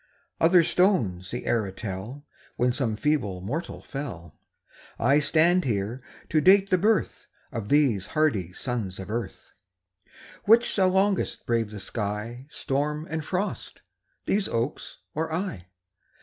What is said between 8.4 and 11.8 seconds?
sons of earth. Which shall longest brave the